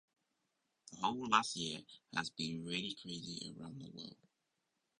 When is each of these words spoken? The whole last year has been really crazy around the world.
The 0.89 0.97
whole 0.97 1.27
last 1.27 1.55
year 1.57 1.81
has 2.15 2.31
been 2.31 2.65
really 2.65 2.97
crazy 2.99 3.55
around 3.55 3.83
the 3.83 3.89
world. 3.91 4.17